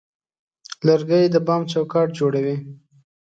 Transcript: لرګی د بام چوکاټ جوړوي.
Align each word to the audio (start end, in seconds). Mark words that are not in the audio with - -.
لرګی 0.87 1.25
د 1.33 1.35
بام 1.47 1.61
چوکاټ 1.71 2.07
جوړوي. 2.19 2.55